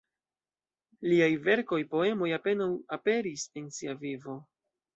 Liaj 1.11 1.27
verkoj, 1.49 1.79
poemoj 1.93 2.31
apenaŭ 2.39 2.69
aperis 2.99 3.47
en 3.63 3.71
sia 3.79 3.97
vivo. 4.05 4.39